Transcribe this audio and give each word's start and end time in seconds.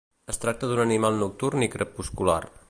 Es 0.33 0.39
tracta 0.45 0.69
d'un 0.71 0.81
animal 0.85 1.19
nocturn 1.25 1.67
i 1.67 1.69
crepuscular. 1.77 2.41